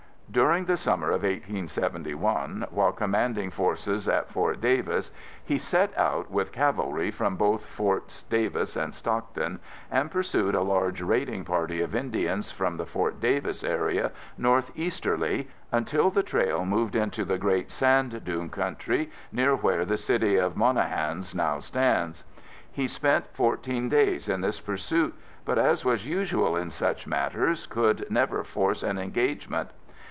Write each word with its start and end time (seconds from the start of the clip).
During 0.33 0.63
the 0.63 0.77
summer 0.77 1.07
of 1.07 1.23
1871, 1.23 2.67
while 2.71 2.93
commanding 2.93 3.49
forces 3.51 4.07
at 4.07 4.29
Fort 4.31 4.61
Davis, 4.61 5.11
he 5.43 5.57
set 5.57 5.91
out 5.97 6.31
with 6.31 6.53
cavalry 6.53 7.11
from 7.11 7.35
both 7.35 7.65
Forts 7.65 8.23
Davis 8.23 8.77
and 8.77 8.95
Stockton 8.95 9.59
and 9.91 10.09
pursued 10.09 10.55
a 10.55 10.61
large 10.61 11.01
raiding 11.01 11.43
party 11.43 11.81
of 11.81 11.93
Indians 11.93 12.49
from 12.49 12.77
the 12.77 12.85
Fort 12.85 13.19
Davis 13.19 13.61
area 13.61 14.13
northeasterly 14.37 15.49
until 15.69 16.09
the 16.09 16.23
trail 16.23 16.65
moved 16.65 16.95
into 16.95 17.25
the 17.25 17.37
great 17.37 17.69
sand 17.69 18.23
dune 18.23 18.49
country 18.49 19.09
near 19.33 19.53
where 19.57 19.83
the 19.83 19.97
city 19.97 20.37
of 20.37 20.55
Monahans 20.55 21.35
now 21.35 21.59
stands. 21.59 22.23
He 22.71 22.87
spent 22.87 23.27
fourteen 23.35 23.89
days 23.89 24.29
in 24.29 24.39
this 24.39 24.61
pursuit 24.61 25.13
but 25.43 25.57
as 25.59 25.83
was 25.83 26.07
usual 26.07 26.55
in 26.55 26.69
such 26.69 27.05
matters, 27.05 27.67
could 27.67 28.09
never 28.09 28.45
force 28.45 28.81
an 28.81 28.97
engagement. 28.97 29.71